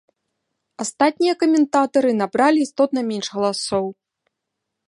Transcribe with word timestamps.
Астатнія 0.85 1.33
каментатары 1.43 2.11
набралі 2.23 2.59
істотна 2.69 3.07
менш 3.11 3.27
галасоў. 3.37 3.85